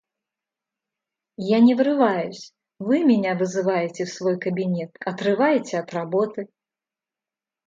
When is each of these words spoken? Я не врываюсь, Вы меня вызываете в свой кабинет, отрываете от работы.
Я 1.45 1.59
не 1.59 1.75
врываюсь, 1.75 2.55
Вы 2.79 3.03
меня 3.03 3.35
вызываете 3.35 4.05
в 4.05 4.09
свой 4.11 4.39
кабинет, 4.39 4.95
отрываете 5.05 5.77
от 5.77 5.93
работы. 5.93 6.49